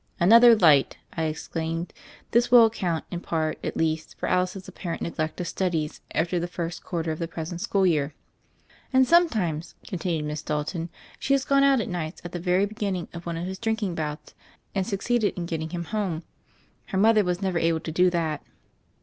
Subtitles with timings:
[0.19, 1.93] "Another light!" I exclaimed.
[2.31, 6.47] "This will account, in part at least, for Alice's apparent neglect of studies, after the
[6.47, 8.15] first quarter of the present school year."
[8.91, 12.95] "And sometimes," continued Miss Dalton, "she has gone out at nights at the very begin
[12.95, 14.33] ning of one of his drinking bouts
[14.73, 16.23] and succeeded in getting him home.
[16.87, 18.41] Her mother was never able to do that."